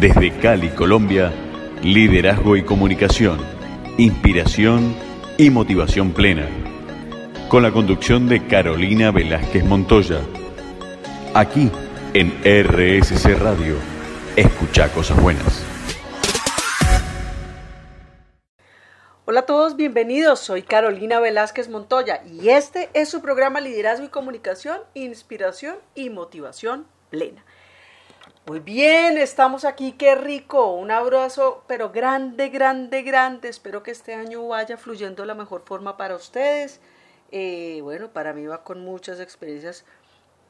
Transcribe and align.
Desde 0.00 0.32
Cali, 0.38 0.68
Colombia, 0.70 1.32
liderazgo 1.82 2.56
y 2.56 2.62
comunicación, 2.62 3.38
inspiración 3.98 4.94
y 5.38 5.50
motivación 5.50 6.12
plena. 6.12 6.48
Con 7.48 7.62
la 7.62 7.70
conducción 7.70 8.28
de 8.28 8.46
Carolina 8.46 9.10
Velázquez 9.10 9.64
Montoya. 9.64 10.20
Aquí 11.34 11.70
en 12.14 12.32
RSC 12.44 13.38
Radio. 13.38 13.76
Escucha 14.36 14.88
cosas 14.88 15.20
buenas. 15.22 15.64
Hola 19.24 19.40
a 19.40 19.46
todos, 19.46 19.76
bienvenidos. 19.76 20.40
Soy 20.40 20.62
Carolina 20.62 21.20
Velázquez 21.20 21.68
Montoya 21.68 22.22
y 22.24 22.48
este 22.48 22.90
es 22.92 23.08
su 23.08 23.22
programa 23.22 23.60
Liderazgo 23.60 24.04
y 24.04 24.08
Comunicación, 24.08 24.80
Inspiración 24.94 25.76
y 25.94 26.10
Motivación 26.10 26.86
Plena. 27.08 27.44
Muy 28.44 28.58
bien, 28.58 29.18
estamos 29.18 29.64
aquí, 29.64 29.92
qué 29.92 30.16
rico. 30.16 30.72
Un 30.72 30.90
abrazo, 30.90 31.62
pero 31.68 31.90
grande, 31.92 32.48
grande, 32.48 33.02
grande. 33.02 33.48
Espero 33.48 33.84
que 33.84 33.92
este 33.92 34.14
año 34.14 34.48
vaya 34.48 34.76
fluyendo 34.76 35.22
de 35.22 35.28
la 35.28 35.34
mejor 35.34 35.62
forma 35.64 35.96
para 35.96 36.16
ustedes. 36.16 36.80
Eh, 37.30 37.78
bueno, 37.82 38.08
para 38.12 38.32
mí 38.32 38.44
va 38.44 38.64
con 38.64 38.80
muchas 38.84 39.20
experiencias 39.20 39.84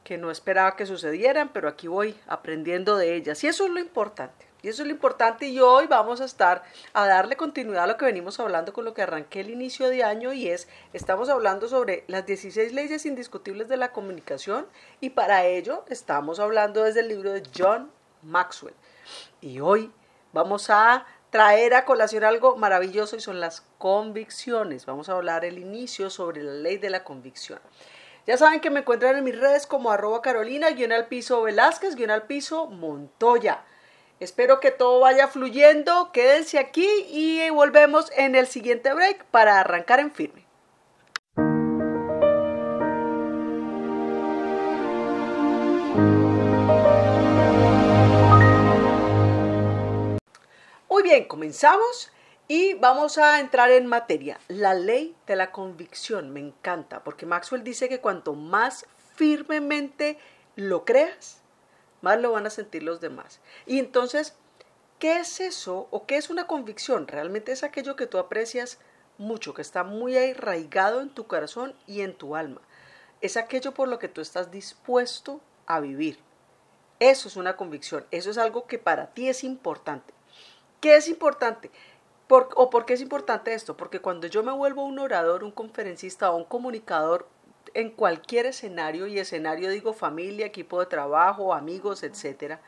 que 0.03 0.17
no 0.17 0.31
esperaba 0.31 0.75
que 0.75 0.87
sucedieran, 0.87 1.51
pero 1.53 1.67
aquí 1.69 1.87
voy 1.87 2.17
aprendiendo 2.25 2.97
de 2.97 3.15
ellas. 3.15 3.43
Y 3.43 3.47
eso 3.47 3.65
es 3.65 3.71
lo 3.71 3.79
importante. 3.79 4.47
Y 4.63 4.69
eso 4.69 4.81
es 4.81 4.87
lo 4.87 4.93
importante 4.93 5.45
y 5.45 5.59
hoy 5.59 5.87
vamos 5.87 6.21
a 6.21 6.25
estar 6.25 6.63
a 6.93 7.05
darle 7.05 7.35
continuidad 7.35 7.83
a 7.83 7.87
lo 7.87 7.97
que 7.97 8.05
venimos 8.05 8.39
hablando 8.39 8.71
con 8.71 8.85
lo 8.85 8.93
que 8.93 9.01
arranqué 9.01 9.41
el 9.41 9.49
inicio 9.49 9.89
de 9.89 10.05
año 10.05 10.31
y 10.31 10.47
es, 10.47 10.69
estamos 10.93 11.27
hablando 11.27 11.67
sobre 11.67 12.05
las 12.07 12.25
16 12.25 12.71
leyes 12.71 13.05
indiscutibles 13.05 13.67
de 13.67 13.75
la 13.75 13.91
comunicación 13.91 14.65
y 15.01 15.09
para 15.09 15.45
ello 15.45 15.83
estamos 15.89 16.39
hablando 16.39 16.81
desde 16.81 17.01
el 17.01 17.09
libro 17.09 17.33
de 17.33 17.43
John 17.53 17.91
Maxwell. 18.21 18.73
Y 19.41 19.59
hoy 19.59 19.91
vamos 20.31 20.69
a 20.69 21.05
traer 21.29 21.73
a 21.73 21.83
colación 21.83 22.23
algo 22.23 22.55
maravilloso 22.55 23.17
y 23.17 23.19
son 23.19 23.41
las 23.41 23.65
convicciones. 23.79 24.85
Vamos 24.85 25.09
a 25.09 25.13
hablar 25.13 25.43
el 25.43 25.59
inicio 25.59 26.09
sobre 26.09 26.41
la 26.41 26.53
ley 26.53 26.77
de 26.77 26.89
la 26.89 27.03
convicción. 27.03 27.59
Ya 28.25 28.37
saben 28.37 28.61
que 28.61 28.69
me 28.69 28.79
encuentran 28.79 29.17
en 29.17 29.25
mis 29.25 29.37
redes 29.37 29.67
como 29.67 29.91
arroba 29.91 30.21
carolina, 30.21 30.69
guion 30.69 30.93
al 30.93 31.07
piso 31.07 31.41
Velázquez, 31.41 31.95
guion 31.95 32.11
al 32.11 32.27
piso 32.27 32.67
Montoya. 32.67 33.65
Espero 34.23 34.61
que 34.61 34.71
todo 34.71 35.01
vaya 35.01 35.27
fluyendo. 35.27 36.13
Quédense 36.13 36.57
aquí 36.57 36.87
y 37.09 37.49
volvemos 37.49 38.09
en 38.15 38.35
el 38.35 38.47
siguiente 38.47 38.93
break 38.93 39.25
para 39.25 39.59
arrancar 39.59 39.99
en 39.99 40.13
firme. 40.13 40.45
Muy 50.89 51.03
bien, 51.03 51.25
comenzamos 51.25 52.13
y 52.47 52.75
vamos 52.75 53.17
a 53.17 53.41
entrar 53.41 53.71
en 53.71 53.87
materia. 53.87 54.39
La 54.47 54.73
ley 54.73 55.17
de 55.27 55.35
la 55.35 55.51
convicción 55.51 56.31
me 56.31 56.39
encanta 56.39 57.03
porque 57.03 57.25
Maxwell 57.25 57.65
dice 57.65 57.89
que 57.89 57.99
cuanto 57.99 58.35
más 58.35 58.85
firmemente 59.15 60.17
lo 60.55 60.85
creas, 60.85 61.42
más 62.03 62.19
lo 62.19 62.33
van 62.33 62.45
a 62.45 62.51
sentir 62.51 62.83
los 62.83 62.99
demás. 62.99 63.39
Y 63.65 63.79
entonces, 63.79 64.35
¿qué 64.99 65.21
es 65.21 65.39
eso 65.39 65.87
o 65.89 66.05
qué 66.05 66.17
es 66.17 66.29
una 66.29 66.47
convicción? 66.47 67.07
Realmente 67.07 67.53
es 67.53 67.63
aquello 67.63 67.95
que 67.95 68.07
tú 68.07 68.17
aprecias 68.17 68.77
mucho, 69.17 69.53
que 69.53 69.61
está 69.61 69.85
muy 69.85 70.17
arraigado 70.17 71.01
en 71.01 71.09
tu 71.09 71.27
corazón 71.27 71.73
y 71.87 72.01
en 72.01 72.13
tu 72.13 72.35
alma. 72.35 72.59
Es 73.21 73.37
aquello 73.37 73.73
por 73.73 73.87
lo 73.87 73.99
que 73.99 74.09
tú 74.09 74.19
estás 74.19 74.51
dispuesto 74.51 75.39
a 75.65 75.79
vivir. 75.79 76.19
Eso 76.99 77.29
es 77.29 77.37
una 77.37 77.55
convicción, 77.55 78.05
eso 78.11 78.29
es 78.29 78.37
algo 78.37 78.67
que 78.67 78.79
para 78.79 79.07
ti 79.13 79.29
es 79.29 79.45
importante. 79.45 80.13
¿Qué 80.81 80.97
es 80.97 81.07
importante? 81.07 81.71
¿O 82.27 82.69
por 82.69 82.85
qué 82.85 82.93
es 82.93 83.01
importante 83.01 83.53
esto? 83.53 83.77
Porque 83.77 84.01
cuando 84.01 84.27
yo 84.27 84.43
me 84.43 84.51
vuelvo 84.51 84.83
un 84.83 84.99
orador, 84.99 85.45
un 85.45 85.51
conferencista 85.51 86.31
o 86.31 86.35
un 86.35 86.43
comunicador 86.43 87.29
en 87.73 87.91
cualquier 87.91 88.45
escenario, 88.45 89.07
y 89.07 89.19
escenario 89.19 89.69
digo 89.69 89.93
familia, 89.93 90.45
equipo 90.45 90.79
de 90.79 90.85
trabajo, 90.85 91.53
amigos, 91.53 92.03
etcétera, 92.03 92.61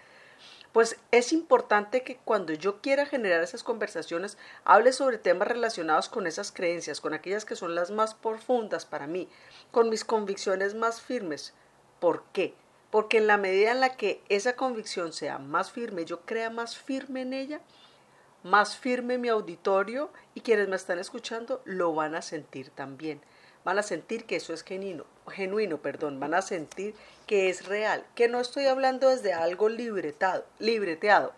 pues 0.75 0.97
es 1.11 1.31
importante 1.31 2.03
que 2.03 2.17
cuando 2.17 2.51
yo 2.51 2.81
quiera 2.81 3.05
generar 3.05 3.41
esas 3.41 3.63
conversaciones 3.63 4.37
hable 4.65 4.91
sobre 4.91 5.17
temas 5.17 5.47
relacionados 5.47 6.09
con 6.09 6.27
esas 6.27 6.51
creencias, 6.51 6.99
con 6.99 7.13
aquellas 7.13 7.45
que 7.45 7.55
son 7.55 7.75
las 7.75 7.91
más 7.91 8.13
profundas 8.13 8.85
para 8.85 9.07
mí, 9.07 9.29
con 9.71 9.89
mis 9.89 10.03
convicciones 10.03 10.75
más 10.75 11.01
firmes. 11.01 11.53
¿Por 12.01 12.23
qué? 12.33 12.55
Porque 12.91 13.19
en 13.19 13.27
la 13.27 13.37
medida 13.37 13.71
en 13.71 13.79
la 13.79 13.95
que 13.95 14.21
esa 14.27 14.57
convicción 14.57 15.13
sea 15.13 15.37
más 15.37 15.71
firme, 15.71 16.03
yo 16.03 16.21
crea 16.21 16.49
más 16.49 16.77
firme 16.77 17.21
en 17.21 17.31
ella, 17.31 17.61
más 18.43 18.75
firme 18.75 19.17
mi 19.17 19.29
auditorio 19.29 20.11
y 20.33 20.41
quienes 20.41 20.67
me 20.67 20.75
están 20.75 20.99
escuchando 20.99 21.61
lo 21.63 21.93
van 21.93 22.15
a 22.15 22.21
sentir 22.21 22.69
también 22.69 23.21
van 23.65 23.79
a 23.79 23.83
sentir 23.83 24.25
que 24.25 24.37
eso 24.37 24.53
es 24.53 24.63
genuino, 24.63 25.05
genuino, 25.27 25.79
perdón, 25.79 26.19
van 26.19 26.35
a 26.35 26.41
sentir 26.41 26.95
que 27.27 27.49
es 27.49 27.65
real, 27.65 28.05
que 28.15 28.29
no 28.29 28.39
estoy 28.39 28.67
hablando 28.67 29.09
desde 29.09 29.33
algo 29.33 29.67
libretado, 29.67 30.45
libreteado, 30.59 31.33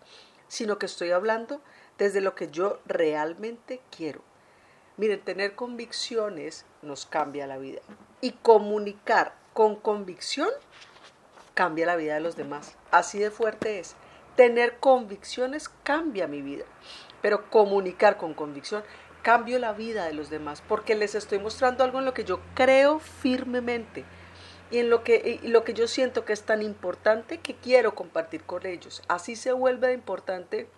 sino 0.48 0.78
que 0.78 0.86
estoy 0.86 1.12
hablando 1.12 1.62
desde 1.98 2.22
lo 2.22 2.36
que 2.36 2.50
yo 2.50 2.80
realmente 2.86 3.82
quiero. 3.96 4.22
Miren, 4.98 5.22
tener 5.22 5.56
convicciones 5.56 6.66
nos 6.82 7.06
cambia 7.06 7.48
la 7.48 7.58
vida 7.58 7.82
y 8.20 8.32
comunicar 8.32 9.34
con 9.54 9.76
convicción 9.76 10.50
cambia 11.54 11.86
la 11.86 11.96
vida 11.96 12.16
de 12.16 12.20
los 12.20 12.36
demás. 12.36 12.76
Así 12.92 13.20
de 13.20 13.32
fuerte 13.32 13.80
es. 13.80 13.96
Tener 14.36 14.78
convicciones 14.78 15.70
cambia 15.84 16.28
mi 16.28 16.42
vida, 16.42 16.66
pero 17.22 17.50
comunicar 17.50 18.18
con 18.18 18.34
convicción 18.34 18.84
cambio 19.28 19.60
la 19.60 19.74
vida 19.74 20.06
de 20.06 20.14
los 20.14 20.30
demás, 20.30 20.64
porque 20.66 20.96
les 20.96 21.14
estoy 21.14 21.38
mostrando 21.38 21.84
algo 21.84 22.00
en 22.00 22.06
lo 22.06 22.14
que 22.14 22.24
yo 22.24 22.40
creo 22.54 23.00
firmemente 23.00 24.06
y 24.72 24.78
en 24.78 24.90
lo 24.90 25.04
que, 25.04 25.42
lo 25.44 25.66
que 25.66 25.74
yo 25.74 25.90
siento 25.90 26.24
que 26.24 26.32
es 26.32 26.44
tan 26.44 26.62
importante 26.62 27.40
que 27.42 27.54
quiero 27.54 27.94
compartir 27.94 28.44
con 28.46 28.66
ellos. 28.66 29.02
Así 29.10 29.36
se 29.36 29.52
vuelve 29.52 29.92
importante 29.92 30.70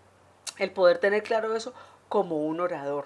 el 0.57 0.71
poder 0.71 0.97
tener 0.97 1.21
claro 1.21 1.55
eso 1.55 1.75
como 2.07 2.37
un 2.37 2.59
orador. 2.59 3.05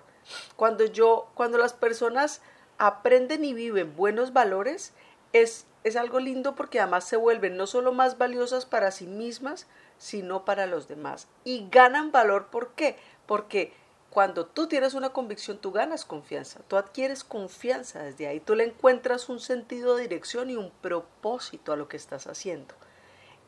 Cuando 0.56 0.86
yo, 0.86 1.30
cuando 1.34 1.58
las 1.58 1.74
personas 1.74 2.42
aprenden 2.78 3.44
y 3.44 3.54
viven 3.54 3.98
buenos 3.98 4.32
valores, 4.32 4.94
es, 5.34 5.66
es 5.84 5.98
algo 5.98 6.22
lindo 6.22 6.56
porque 6.56 6.80
además 6.80 7.04
se 7.04 7.18
vuelven 7.18 7.58
no 7.58 7.68
solo 7.68 7.92
más 7.92 8.18
valiosas 8.18 8.66
para 8.66 8.92
sí 8.92 9.08
mismas, 9.08 9.68
sino 9.98 10.46
para 10.46 10.68
los 10.68 10.88
demás. 10.88 11.28
Y 11.44 11.68
ganan 11.70 12.14
valor, 12.14 12.48
¿por 12.48 12.76
qué? 12.76 12.96
Porque 13.26 13.74
cuando 14.14 14.46
tú 14.46 14.68
tienes 14.68 14.94
una 14.94 15.10
convicción, 15.10 15.58
tú 15.58 15.72
ganas 15.72 16.06
confianza, 16.06 16.60
tú 16.68 16.78
adquieres 16.78 17.24
confianza 17.24 18.04
desde 18.04 18.28
ahí, 18.28 18.40
tú 18.40 18.54
le 18.54 18.64
encuentras 18.64 19.28
un 19.28 19.40
sentido 19.40 19.96
de 19.96 20.04
dirección 20.04 20.52
y 20.52 20.56
un 20.56 20.70
propósito 20.70 21.74
a 21.74 21.76
lo 21.76 21.88
que 21.88 21.98
estás 21.98 22.28
haciendo. 22.28 22.76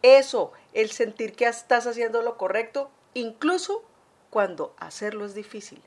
Eso, 0.02 0.54
el 0.74 0.90
sentir 0.90 1.36
que 1.36 1.46
estás 1.46 1.86
haciendo 1.86 2.24
lo 2.24 2.36
correcto, 2.38 2.90
incluso 3.14 3.84
cuando 4.32 4.74
hacerlo 4.80 5.26
es 5.26 5.36
difícil. 5.36 5.84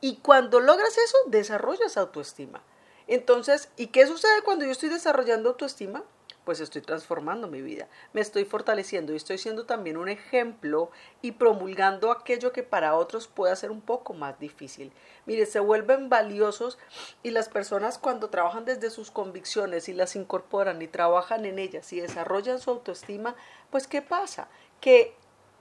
Y 0.00 0.16
cuando 0.16 0.58
logras 0.58 0.98
eso, 0.98 1.16
desarrollas 1.26 1.96
autoestima. 1.96 2.60
Entonces, 3.06 3.68
¿y 3.76 3.86
qué 3.86 4.04
sucede 4.08 4.42
cuando 4.42 4.64
yo 4.64 4.72
estoy 4.72 4.88
desarrollando 4.88 5.50
autoestima? 5.50 6.02
Pues 6.48 6.60
estoy 6.60 6.80
transformando 6.80 7.46
mi 7.46 7.60
vida, 7.60 7.88
me 8.14 8.22
estoy 8.22 8.46
fortaleciendo 8.46 9.12
y 9.12 9.16
estoy 9.16 9.36
siendo 9.36 9.66
también 9.66 9.98
un 9.98 10.08
ejemplo 10.08 10.90
y 11.20 11.32
promulgando 11.32 12.10
aquello 12.10 12.52
que 12.52 12.62
para 12.62 12.94
otros 12.94 13.28
puede 13.28 13.54
ser 13.54 13.70
un 13.70 13.82
poco 13.82 14.14
más 14.14 14.40
difícil. 14.40 14.90
Mire, 15.26 15.44
se 15.44 15.60
vuelven 15.60 16.08
valiosos 16.08 16.78
y 17.22 17.32
las 17.32 17.50
personas 17.50 17.98
cuando 17.98 18.30
trabajan 18.30 18.64
desde 18.64 18.88
sus 18.88 19.10
convicciones 19.10 19.90
y 19.90 19.92
las 19.92 20.16
incorporan 20.16 20.80
y 20.80 20.88
trabajan 20.88 21.44
en 21.44 21.58
ellas 21.58 21.92
y 21.92 22.00
desarrollan 22.00 22.60
su 22.60 22.70
autoestima, 22.70 23.36
pues 23.68 23.86
¿qué 23.86 24.00
pasa? 24.00 24.48
Que 24.80 25.14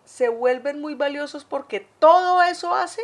se 0.05 0.29
vuelven 0.29 0.79
muy 0.79 0.95
valiosos 0.95 1.43
porque 1.43 1.85
todo 1.99 2.41
eso 2.43 2.73
hace 2.73 3.01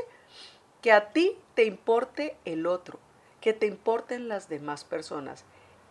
que 0.82 0.94
a 0.94 1.12
ti 1.12 1.38
te 1.54 1.66
importe 1.66 2.38
el 2.46 2.66
otro, 2.66 2.98
que 3.42 3.52
te 3.52 3.66
importen 3.66 4.30
las 4.30 4.48
demás 4.48 4.86
personas. 4.86 5.44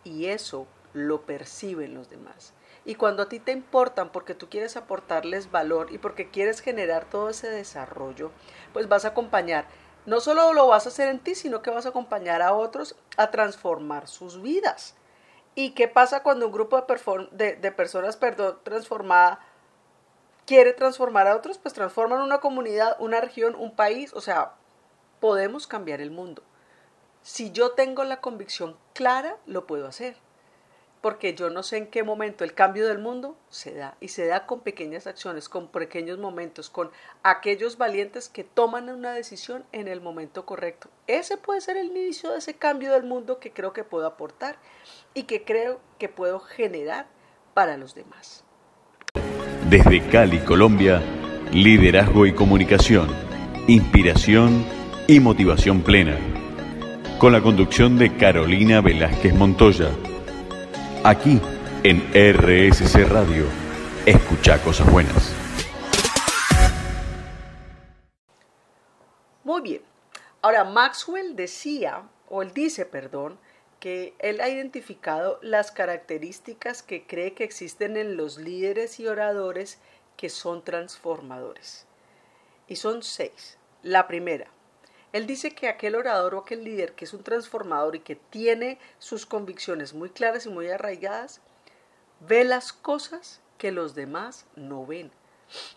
Y 0.03 0.25
eso 0.25 0.65
lo 0.93 1.21
perciben 1.21 1.93
los 1.93 2.09
demás. 2.09 2.53
Y 2.85 2.95
cuando 2.95 3.23
a 3.23 3.29
ti 3.29 3.39
te 3.39 3.51
importan 3.51 4.11
porque 4.11 4.35
tú 4.35 4.49
quieres 4.49 4.75
aportarles 4.75 5.51
valor 5.51 5.91
y 5.91 5.97
porque 5.97 6.29
quieres 6.29 6.59
generar 6.59 7.05
todo 7.05 7.29
ese 7.29 7.49
desarrollo, 7.49 8.31
pues 8.73 8.89
vas 8.89 9.05
a 9.05 9.09
acompañar. 9.09 9.67
No 10.05 10.19
solo 10.19 10.51
lo 10.53 10.67
vas 10.67 10.85
a 10.85 10.89
hacer 10.89 11.07
en 11.07 11.19
ti, 11.19 11.33
sino 11.33 11.61
que 11.61 11.71
vas 11.71 11.85
a 11.85 11.89
acompañar 11.89 12.41
a 12.41 12.53
otros 12.53 12.95
a 13.15 13.31
transformar 13.31 14.07
sus 14.07 14.41
vidas. 14.41 14.95
¿Y 15.55 15.71
qué 15.71 15.87
pasa 15.87 16.23
cuando 16.23 16.47
un 16.47 16.51
grupo 16.51 16.85
de, 17.31 17.71
personas 17.71 18.17
perdón, 18.17 18.59
transformada 18.63 19.39
quiere 20.45 20.73
transformar 20.73 21.27
a 21.27 21.35
otros? 21.35 21.57
Pues 21.57 21.73
transforman 21.73 22.21
una 22.21 22.39
comunidad, 22.39 22.97
una 22.99 23.21
región, 23.21 23.55
un 23.55 23.75
país. 23.75 24.13
O 24.13 24.19
sea, 24.19 24.55
podemos 25.21 25.67
cambiar 25.67 26.01
el 26.01 26.11
mundo. 26.11 26.43
Si 27.21 27.51
yo 27.51 27.71
tengo 27.71 28.03
la 28.03 28.19
convicción 28.19 28.75
clara, 28.93 29.37
lo 29.45 29.67
puedo 29.67 29.87
hacer. 29.87 30.17
Porque 31.03 31.35
yo 31.35 31.49
no 31.49 31.63
sé 31.63 31.75
en 31.75 31.87
qué 31.87 32.01
momento 32.01 32.45
el 32.45 32.53
cambio 32.53 32.87
del 32.87 32.97
mundo 32.97 33.35
se 33.49 33.73
da 33.73 33.97
y 33.99 34.07
se 34.07 34.25
da 34.25 34.45
con 34.45 34.61
pequeñas 34.61 35.05
acciones, 35.05 35.49
con 35.49 35.67
pequeños 35.67 36.17
momentos, 36.17 36.69
con 36.69 36.91
aquellos 37.23 37.77
valientes 37.77 38.29
que 38.29 38.45
toman 38.45 38.87
una 38.87 39.11
decisión 39.11 39.65
en 39.73 39.89
el 39.89 39.99
momento 39.99 40.45
correcto. 40.45 40.87
Ese 41.07 41.35
puede 41.35 41.59
ser 41.59 41.75
el 41.75 41.87
inicio 41.87 42.31
de 42.31 42.37
ese 42.37 42.53
cambio 42.53 42.93
del 42.93 43.03
mundo 43.03 43.37
que 43.39 43.51
creo 43.51 43.73
que 43.73 43.83
puedo 43.83 44.07
aportar 44.07 44.55
y 45.13 45.23
que 45.23 45.43
creo 45.43 45.81
que 45.99 46.07
puedo 46.07 46.39
generar 46.39 47.07
para 47.53 47.75
los 47.75 47.95
demás. 47.95 48.45
Desde 49.69 50.07
Cali, 50.07 50.39
Colombia, 50.39 51.01
liderazgo 51.51 52.25
y 52.25 52.33
comunicación, 52.33 53.09
inspiración 53.67 54.65
y 55.09 55.19
motivación 55.19 55.81
plena. 55.81 56.17
Con 57.19 57.33
la 57.33 57.41
conducción 57.41 57.97
de 57.97 58.15
Carolina 58.15 58.79
Velázquez 58.79 59.33
Montoya 59.33 59.89
Aquí 61.05 61.41
en 61.83 61.99
RSC 62.13 63.03
Radio. 63.09 63.45
Escucha 64.05 64.57
cosas 64.63 64.89
buenas. 64.89 65.35
Muy 69.43 69.61
bien. 69.63 69.81
Ahora, 70.41 70.63
Maxwell 70.63 71.35
decía, 71.35 72.03
o 72.29 72.41
él 72.41 72.53
dice, 72.53 72.85
perdón, 72.85 73.37
que 73.81 74.13
él 74.19 74.39
ha 74.39 74.47
identificado 74.47 75.39
las 75.41 75.73
características 75.73 76.83
que 76.83 77.05
cree 77.05 77.33
que 77.33 77.43
existen 77.43 77.97
en 77.97 78.15
los 78.15 78.37
líderes 78.37 78.97
y 79.01 79.07
oradores 79.07 79.79
que 80.15 80.29
son 80.29 80.63
transformadores. 80.63 81.85
Y 82.69 82.77
son 82.77 83.03
seis. 83.03 83.57
La 83.81 84.07
primera, 84.07 84.47
él 85.13 85.27
dice 85.27 85.51
que 85.51 85.69
aquel 85.69 85.95
orador 85.95 86.33
o 86.33 86.39
aquel 86.39 86.63
líder 86.63 86.93
que 86.93 87.05
es 87.05 87.13
un 87.13 87.23
transformador 87.23 87.95
y 87.95 87.99
que 87.99 88.15
tiene 88.15 88.79
sus 88.97 89.27
convicciones 89.27 89.93
muy 89.93 90.09
claras 90.09 90.47
y 90.47 90.49
muy 90.49 90.69
arraigadas, 90.69 91.39
ve 92.19 92.43
las 92.43 92.73
cosas 92.73 93.39
que 93.59 93.71
los 93.71 93.93
demás 93.93 94.45
no 94.55 94.85
ven. 94.85 95.11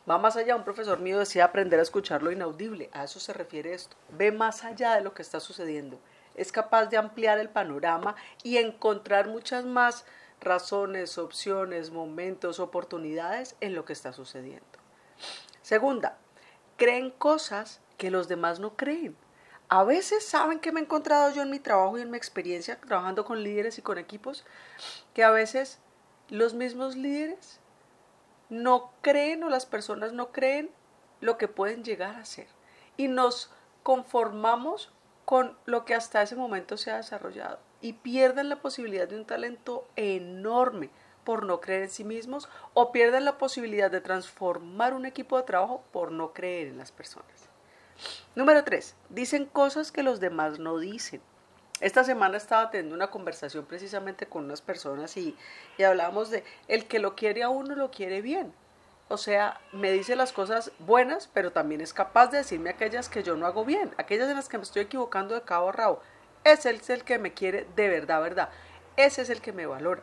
Va 0.09 0.17
más 0.17 0.37
allá, 0.37 0.57
un 0.57 0.65
profesor 0.65 1.01
mío 1.01 1.19
decía 1.19 1.45
aprender 1.45 1.79
a 1.79 1.83
escuchar 1.83 2.23
lo 2.23 2.33
inaudible, 2.33 2.89
a 2.93 3.05
eso 3.05 3.21
se 3.21 3.35
refiere 3.35 3.75
esto. 3.75 3.95
Ve 4.09 4.33
más 4.33 4.65
allá 4.65 4.95
de 4.95 5.03
lo 5.03 5.13
que 5.13 5.21
está 5.21 5.39
sucediendo. 5.39 6.01
Es 6.35 6.51
capaz 6.51 6.87
de 6.87 6.97
ampliar 6.97 7.39
el 7.39 7.51
panorama 7.51 8.17
y 8.43 8.57
encontrar 8.57 9.29
muchas 9.29 9.67
más 9.67 10.07
razones, 10.41 11.19
opciones, 11.19 11.91
momentos, 11.91 12.59
oportunidades 12.59 13.55
en 13.61 13.75
lo 13.75 13.85
que 13.85 13.93
está 13.93 14.15
sucediendo. 14.15 14.65
Segunda, 15.61 16.17
creen 16.77 17.11
cosas 17.11 17.81
que 17.99 18.11
los 18.11 18.29
demás 18.29 18.61
no 18.61 18.77
creen. 18.77 19.17
A 19.69 19.83
veces 19.83 20.25
saben 20.25 20.61
que 20.61 20.71
me 20.71 20.81
he 20.81 20.85
encontrado 20.85 21.31
yo 21.33 21.43
en 21.43 21.51
mi 21.51 21.59
trabajo 21.59 21.99
y 21.99 22.03
en 22.03 22.11
mi 22.11 22.17
experiencia 22.17 22.79
trabajando 22.81 23.25
con 23.25 23.43
líderes 23.43 23.79
y 23.79 23.83
con 23.83 23.99
equipos, 23.99 24.45
que 25.13 25.25
a 25.25 25.31
veces 25.31 25.81
los 26.29 26.55
mismos 26.55 26.95
líderes 26.95 27.59
no 28.49 28.93
creen 29.03 29.43
o 29.43 29.49
las 29.49 29.67
personas 29.67 30.13
no 30.13 30.31
creen 30.31 30.71
lo 31.21 31.37
que 31.37 31.49
pueden 31.49 31.83
llegar 31.83 32.15
a 32.15 32.25
ser. 32.25 32.47
Y 32.97 33.09
nos 33.09 33.51
conformamos 33.83 34.93
con 35.25 35.57
lo 35.65 35.85
que 35.85 35.95
hasta 35.95 36.23
ese 36.23 36.37
momento 36.37 36.77
se 36.77 36.93
ha 36.93 36.99
desarrollado 36.99 37.59
y 37.81 37.95
pierden 37.95 38.49
la 38.49 38.63
posibilidad 38.63 39.09
de 39.09 39.17
un 39.17 39.27
talento 39.27 39.89
enorme 39.97 40.91
por 41.25 41.45
no 41.45 41.61
creer 41.61 41.83
en 41.83 41.91
sí 41.91 42.05
mismos 42.05 42.49
o 42.73 42.93
pierden 42.93 43.25
la 43.25 43.37
posibilidad 43.37 43.91
de 43.91 44.01
transformar 44.01 44.95
un 44.95 45.07
equipo 45.07 45.37
de 45.37 45.43
trabajo 45.43 45.83
por 45.93 46.13
no 46.13 46.33
creer 46.33 46.69
en 46.69 46.79
las 46.79 46.93
personas. 46.93 47.36
Número 48.37 48.65
3. 48.65 48.95
Dicen 49.09 49.47
cosas 49.47 49.91
que 49.91 50.03
los 50.03 50.21
demás 50.21 50.59
no 50.59 50.77
dicen. 50.79 51.23
Esta 51.81 52.05
semana 52.05 52.37
estaba 52.37 52.71
teniendo 52.71 52.95
una 52.95 53.11
conversación 53.11 53.65
precisamente 53.65 54.27
con 54.27 54.45
unas 54.45 54.61
personas 54.61 55.17
y, 55.17 55.35
y 55.79 55.85
hablábamos 55.85 56.29
de 56.29 56.45
el 56.69 56.87
que 56.87 56.99
lo 56.99 57.17
quiere 57.17 57.43
a 57.43 57.49
uno 57.49 57.75
lo 57.75 57.91
quiere 57.91 58.21
bien. 58.21 58.53
O 59.09 59.17
sea, 59.17 59.59
me 59.73 59.91
dice 59.91 60.17
las 60.17 60.35
cosas 60.35 60.71
buenas, 60.81 61.31
pero 61.33 61.51
también 61.51 61.81
es 61.81 61.95
capaz 61.95 62.27
de 62.27 62.39
decirme 62.39 62.69
aquellas 62.69 63.09
que 63.09 63.23
yo 63.23 63.37
no 63.37 63.47
hago 63.47 63.65
bien, 63.65 63.95
aquellas 63.97 64.29
en 64.29 64.37
las 64.37 64.51
que 64.51 64.59
me 64.59 64.65
estoy 64.65 64.83
equivocando 64.83 65.35
de 65.35 65.41
cabo 65.41 65.71
a 65.71 65.73
rabo. 65.73 66.03
Ese 66.45 66.69
es 66.69 66.91
el 66.91 67.05
que 67.05 67.19
me 67.19 67.33
quiere 67.33 67.67
de 67.75 67.89
verdad, 67.89 68.21
verdad. 68.21 68.51
Ese 68.99 69.23
es 69.23 69.31
el 69.31 69.41
que 69.41 69.55
me 69.55 69.65
valora. 69.65 70.03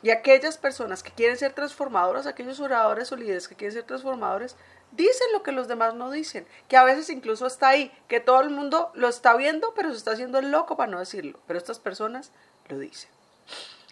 Y 0.00 0.10
aquellas 0.10 0.58
personas 0.58 1.02
que 1.02 1.10
quieren 1.10 1.36
ser 1.36 1.54
transformadoras, 1.54 2.26
aquellos 2.28 2.60
oradores 2.60 3.10
o 3.10 3.16
líderes 3.16 3.48
que 3.48 3.56
quieren 3.56 3.74
ser 3.74 3.82
transformadores, 3.82 4.56
dicen 4.96 5.26
lo 5.32 5.42
que 5.42 5.52
los 5.52 5.68
demás 5.68 5.94
no 5.94 6.10
dicen, 6.10 6.46
que 6.68 6.76
a 6.76 6.84
veces 6.84 7.10
incluso 7.10 7.46
está 7.46 7.68
ahí, 7.68 7.92
que 8.08 8.20
todo 8.20 8.40
el 8.40 8.50
mundo 8.50 8.90
lo 8.94 9.08
está 9.08 9.36
viendo, 9.36 9.74
pero 9.74 9.90
se 9.90 9.98
está 9.98 10.12
haciendo 10.12 10.38
el 10.38 10.50
loco 10.50 10.76
para 10.76 10.90
no 10.90 10.98
decirlo, 10.98 11.38
pero 11.46 11.58
estas 11.58 11.78
personas 11.78 12.30
lo 12.68 12.78
dicen. 12.78 13.10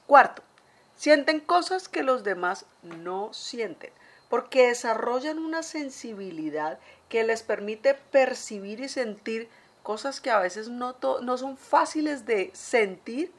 Cuarto, 0.06 0.42
sienten 0.96 1.40
cosas 1.40 1.88
que 1.88 2.02
los 2.02 2.24
demás 2.24 2.66
no 2.82 3.32
sienten, 3.32 3.92
porque 4.28 4.68
desarrollan 4.68 5.38
una 5.38 5.62
sensibilidad 5.62 6.78
que 7.08 7.24
les 7.24 7.42
permite 7.42 7.94
percibir 7.94 8.80
y 8.80 8.88
sentir 8.88 9.48
cosas 9.82 10.20
que 10.20 10.30
a 10.30 10.38
veces 10.38 10.68
no, 10.68 10.96
no 11.22 11.38
son 11.38 11.56
fáciles 11.56 12.24
de 12.24 12.50
sentir 12.54 13.32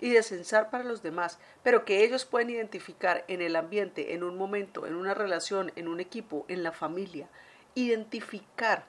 y 0.00 0.10
de 0.10 0.22
censar 0.22 0.70
para 0.70 0.84
los 0.84 1.02
demás, 1.02 1.38
pero 1.62 1.84
que 1.84 2.04
ellos 2.04 2.24
pueden 2.24 2.50
identificar 2.50 3.24
en 3.28 3.42
el 3.42 3.56
ambiente, 3.56 4.14
en 4.14 4.22
un 4.22 4.36
momento, 4.36 4.86
en 4.86 4.94
una 4.94 5.14
relación, 5.14 5.72
en 5.76 5.88
un 5.88 6.00
equipo, 6.00 6.44
en 6.48 6.62
la 6.62 6.72
familia, 6.72 7.28
identificar 7.74 8.86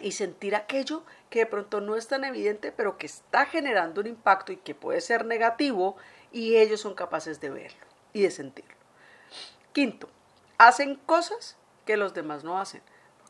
y 0.00 0.12
sentir 0.12 0.54
aquello 0.54 1.04
que 1.30 1.40
de 1.40 1.46
pronto 1.46 1.80
no 1.80 1.96
es 1.96 2.08
tan 2.08 2.24
evidente, 2.24 2.72
pero 2.72 2.98
que 2.98 3.06
está 3.06 3.46
generando 3.46 4.00
un 4.00 4.06
impacto 4.06 4.52
y 4.52 4.56
que 4.56 4.74
puede 4.74 5.00
ser 5.00 5.24
negativo, 5.24 5.96
y 6.32 6.56
ellos 6.56 6.80
son 6.80 6.94
capaces 6.94 7.40
de 7.40 7.50
verlo 7.50 7.86
y 8.12 8.22
de 8.22 8.30
sentirlo. 8.30 8.74
Quinto, 9.72 10.08
hacen 10.58 10.96
cosas 10.96 11.56
que 11.84 11.96
los 11.96 12.14
demás 12.14 12.44
no 12.44 12.58
hacen 12.58 12.82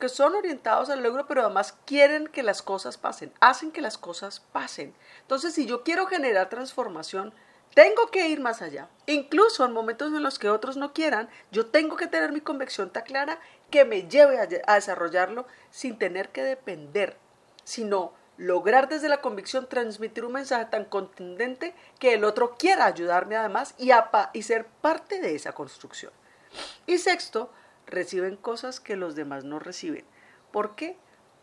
que 0.03 0.09
son 0.09 0.35
orientados 0.35 0.91
al 0.91 1.01
logro, 1.01 1.29
pero 1.29 1.43
además 1.43 1.79
quieren 1.87 2.27
que 2.27 2.43
las 2.43 2.61
cosas 2.61 2.99
pasen, 2.99 3.33
hacen 3.39 3.71
que 3.71 3.81
las 3.81 3.99
cosas 3.99 4.41
pasen. 4.51 4.93
Entonces, 5.21 5.55
si 5.55 5.65
yo 5.65 5.85
quiero 5.85 6.07
generar 6.07 6.49
transformación, 6.49 7.33
tengo 7.73 8.09
que 8.11 8.27
ir 8.27 8.41
más 8.41 8.63
allá. 8.63 8.89
Incluso 9.07 9.65
en 9.65 9.71
momentos 9.71 10.13
en 10.13 10.25
los 10.25 10.41
que 10.41 10.49
otros 10.49 10.77
no 10.77 10.93
quieran, 10.93 11.29
yo 11.53 11.67
tengo 11.67 11.95
que 11.95 12.09
tener 12.09 12.33
mi 12.33 12.41
convicción 12.41 12.91
tan 12.91 13.05
clara 13.05 13.39
que 13.71 13.85
me 13.85 14.09
lleve 14.09 14.41
a, 14.41 14.75
desarrollarlo 14.75 15.47
sin 15.71 15.97
tener 15.97 16.31
que 16.31 16.43
depender, 16.43 17.17
sino 17.63 18.13
lograr 18.37 18.89
desde 18.89 19.09
la 19.09 19.21
convicción 19.21 19.69
transmitir 19.69 20.25
un 20.25 20.33
mensaje 20.33 20.65
tan 20.65 20.85
contundente 20.85 21.77
que 22.01 22.15
el 22.15 22.25
otro 22.25 22.57
quiera 22.57 22.87
ayudarme 22.87 23.37
además 23.37 23.77
y, 23.79 23.91
y 24.33 24.43
ser 24.43 24.67
parte 24.67 25.21
de 25.21 25.37
esa 25.37 25.53
construcción. 25.53 26.13
Y 26.89 26.99
sexto, 26.99 27.53
reciben 27.93 28.37
cosas 28.37 28.81
que 28.81 28.97
los 28.97 29.15
demás 29.15 29.45
no 29.45 29.59
reciben. 29.59 30.05
¿Por 30.51 30.75
qué? 30.75 30.97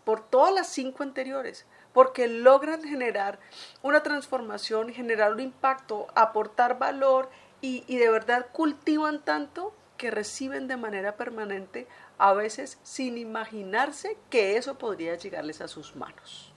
Por 0.03 0.27
todas 0.27 0.53
las 0.53 0.67
cinco 0.67 1.03
anteriores, 1.03 1.65
porque 1.93 2.27
logran 2.27 2.83
generar 2.83 3.39
una 3.81 4.03
transformación, 4.03 4.89
generar 4.91 5.33
un 5.33 5.39
impacto, 5.39 6.07
aportar 6.15 6.79
valor 6.79 7.29
y, 7.61 7.83
y 7.87 7.97
de 7.97 8.09
verdad 8.09 8.47
cultivan 8.51 9.23
tanto 9.23 9.73
que 9.97 10.11
reciben 10.11 10.67
de 10.67 10.77
manera 10.77 11.17
permanente, 11.17 11.87
a 12.17 12.33
veces 12.33 12.79
sin 12.83 13.17
imaginarse 13.17 14.17
que 14.29 14.57
eso 14.57 14.77
podría 14.77 15.15
llegarles 15.15 15.61
a 15.61 15.67
sus 15.67 15.95
manos. 15.95 16.53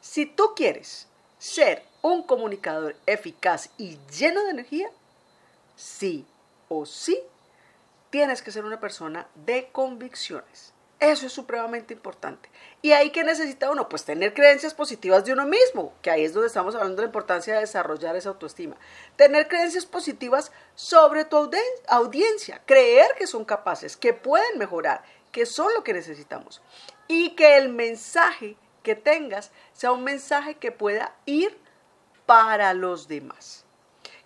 Si 0.00 0.26
tú 0.26 0.54
quieres 0.54 1.06
ser 1.38 1.84
un 2.02 2.22
comunicador 2.22 2.96
eficaz 3.06 3.70
y 3.76 3.98
lleno 4.16 4.44
de 4.44 4.50
energía, 4.50 4.90
sí 5.76 6.26
o 6.68 6.86
sí 6.86 7.20
tienes 8.10 8.42
que 8.42 8.52
ser 8.52 8.64
una 8.64 8.80
persona 8.80 9.28
de 9.34 9.68
convicciones. 9.70 10.72
Eso 11.00 11.26
es 11.26 11.32
supremamente 11.32 11.94
importante. 11.94 12.48
¿Y 12.82 12.90
ahí 12.90 13.10
qué 13.10 13.22
necesita 13.22 13.70
uno? 13.70 13.88
Pues 13.88 14.04
tener 14.04 14.34
creencias 14.34 14.74
positivas 14.74 15.24
de 15.24 15.32
uno 15.32 15.46
mismo, 15.46 15.94
que 16.02 16.10
ahí 16.10 16.24
es 16.24 16.32
donde 16.32 16.48
estamos 16.48 16.74
hablando 16.74 16.96
de 16.96 17.02
la 17.02 17.08
importancia 17.08 17.54
de 17.54 17.60
desarrollar 17.60 18.16
esa 18.16 18.30
autoestima. 18.30 18.76
Tener 19.14 19.46
creencias 19.46 19.86
positivas 19.86 20.50
sobre 20.74 21.24
tu 21.24 21.48
audiencia, 21.86 22.60
creer 22.66 23.12
que 23.16 23.28
son 23.28 23.44
capaces, 23.44 23.96
que 23.96 24.12
pueden 24.12 24.58
mejorar, 24.58 25.04
que 25.30 25.46
son 25.46 25.72
lo 25.74 25.84
que 25.84 25.92
necesitamos. 25.92 26.62
Y 27.06 27.30
que 27.36 27.58
el 27.58 27.68
mensaje 27.68 28.56
que 28.82 28.94
tengas 28.94 29.50
sea 29.72 29.92
un 29.92 30.04
mensaje 30.04 30.56
que 30.56 30.72
pueda 30.72 31.14
ir 31.26 31.58
para 32.26 32.74
los 32.74 33.08
demás. 33.08 33.64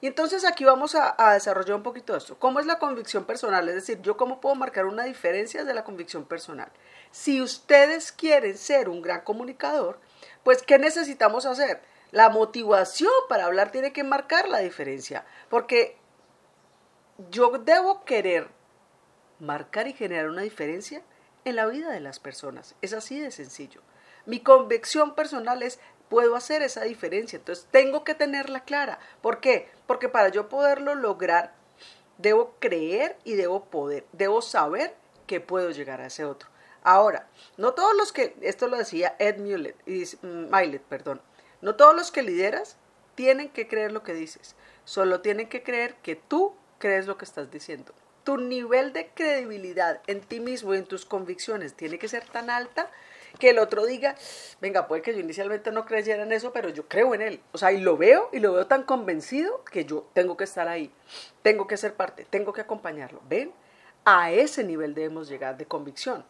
Y 0.02 0.08
entonces 0.08 0.44
aquí 0.44 0.64
vamos 0.64 0.96
a, 0.96 1.14
desarrollar 1.32 1.76
un 1.76 1.84
poquito 1.84 2.16
esto. 2.16 2.36
¿Cómo 2.36 2.58
es 2.58 2.66
la 2.66 2.80
convicción 2.80 3.24
personal? 3.24 3.68
Es 3.68 3.76
decir, 3.76 4.02
yo 4.02 4.16
cómo 4.16 4.40
puedo 4.40 4.56
marcar 4.56 4.86
una 4.86 5.04
diferencia 5.04 5.64
de 5.64 5.74
la 5.74 5.84
convicción 5.84 6.24
personal. 6.24 6.72
Si 7.12 7.40
ustedes 7.40 8.10
quieren 8.10 8.58
ser 8.58 8.88
un 8.88 9.00
gran 9.00 9.20
comunicador, 9.20 10.00
pues 10.42 10.64
¿qué 10.64 10.80
necesitamos 10.80 11.46
hacer? 11.46 11.82
La 12.10 12.30
motivación 12.30 13.12
para 13.28 13.44
hablar 13.44 13.70
tiene 13.70 13.92
que 13.92 14.02
marcar 14.02 14.48
la 14.48 14.58
diferencia, 14.58 15.24
porque 15.48 15.96
yo 17.30 17.50
debo 17.58 18.04
querer 18.04 18.48
marcar 19.38 19.86
y 19.86 19.92
generar 19.92 20.28
una 20.28 20.42
diferencia 20.42 21.02
en 21.44 21.54
la 21.54 21.66
vida 21.66 21.90
de 21.92 22.00
las 22.00 22.18
personas. 22.18 22.74
Es 22.82 22.92
así 22.92 23.20
de 23.20 23.30
sencillo. 23.30 23.82
Mi 24.26 24.40
convicción 24.40 25.14
personal 25.14 25.62
es, 25.62 25.78
puedo 26.08 26.36
hacer 26.36 26.62
esa 26.62 26.82
diferencia, 26.82 27.38
entonces 27.38 27.66
tengo 27.70 28.04
que 28.04 28.14
tenerla 28.14 28.64
clara. 28.64 28.98
¿Por 29.20 29.40
qué? 29.40 29.70
Porque 29.86 30.08
para 30.08 30.28
yo 30.28 30.48
poderlo 30.48 30.94
lograr, 30.94 31.54
debo 32.18 32.54
creer 32.58 33.16
y 33.24 33.34
debo 33.34 33.64
poder, 33.64 34.06
debo 34.12 34.42
saber 34.42 34.94
que 35.26 35.40
puedo 35.40 35.70
llegar 35.70 36.00
a 36.00 36.06
ese 36.06 36.24
otro. 36.24 36.48
Ahora, 36.82 37.28
no 37.56 37.74
todos 37.74 37.96
los 37.96 38.12
que, 38.12 38.36
esto 38.40 38.66
lo 38.68 38.76
decía 38.76 39.16
Ed 39.18 39.38
Mulet, 39.38 39.76
Milet, 40.22 40.82
perdón, 40.82 41.20
no 41.60 41.76
todos 41.76 41.94
los 41.94 42.10
que 42.10 42.22
lideras 42.22 42.76
tienen 43.14 43.48
que 43.48 43.68
creer 43.68 43.92
lo 43.92 44.02
que 44.02 44.14
dices, 44.14 44.56
solo 44.84 45.20
tienen 45.20 45.48
que 45.48 45.62
creer 45.62 45.94
que 46.02 46.16
tú 46.16 46.54
crees 46.78 47.06
lo 47.06 47.16
que 47.16 47.24
estás 47.24 47.50
diciendo. 47.50 47.94
Tu 48.24 48.36
nivel 48.36 48.92
de 48.92 49.08
credibilidad 49.08 50.00
en 50.06 50.20
ti 50.20 50.40
mismo 50.40 50.74
y 50.74 50.78
en 50.78 50.86
tus 50.86 51.06
convicciones 51.06 51.74
tiene 51.74 51.98
que 51.98 52.08
ser 52.08 52.24
tan 52.26 52.50
alta 52.50 52.90
que 53.38 53.50
el 53.50 53.58
otro 53.58 53.86
diga, 53.86 54.16
venga, 54.60 54.86
puede 54.86 55.02
que 55.02 55.14
yo 55.14 55.20
inicialmente 55.20 55.72
no 55.72 55.84
creyera 55.84 56.22
en 56.22 56.32
eso, 56.32 56.52
pero 56.52 56.68
yo 56.68 56.88
creo 56.88 57.14
en 57.14 57.22
él. 57.22 57.42
O 57.52 57.58
sea, 57.58 57.72
y 57.72 57.80
lo 57.80 57.96
veo 57.96 58.28
y 58.32 58.40
lo 58.40 58.52
veo 58.52 58.66
tan 58.66 58.84
convencido 58.84 59.64
que 59.64 59.84
yo 59.84 60.08
tengo 60.12 60.36
que 60.36 60.44
estar 60.44 60.68
ahí, 60.68 60.92
tengo 61.42 61.66
que 61.66 61.76
ser 61.76 61.94
parte, 61.94 62.24
tengo 62.28 62.52
que 62.52 62.60
acompañarlo. 62.60 63.20
¿Ven? 63.28 63.52
A 64.04 64.32
ese 64.32 64.64
nivel 64.64 64.94
debemos 64.94 65.28
llegar 65.28 65.56
de 65.56 65.66
convicción. 65.66 66.24